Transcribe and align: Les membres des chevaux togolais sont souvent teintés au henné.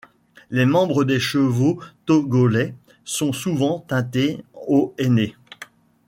Les 0.49 0.65
membres 0.65 1.03
des 1.03 1.19
chevaux 1.19 1.79
togolais 2.07 2.73
sont 3.05 3.31
souvent 3.33 3.81
teintés 3.81 4.43
au 4.65 4.95
henné. 4.97 5.35